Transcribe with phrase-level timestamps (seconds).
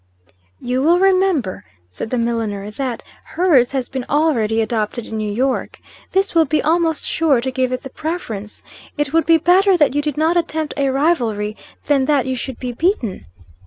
[0.59, 5.79] "You will remember," said the milliner, "that hers has been already adopted in New York.
[6.11, 8.63] This will be almost sure to give it the preference.
[8.97, 12.57] It would be better that you did not attempt a rivalry, than that you should
[12.57, 13.27] be beaten."